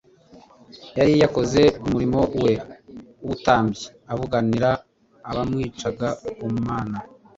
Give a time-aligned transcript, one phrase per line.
[0.97, 2.51] Yari yakoze umurimo we
[3.19, 4.69] w'ubutambyi avuganira
[5.29, 6.97] abamwicaga ku Mana.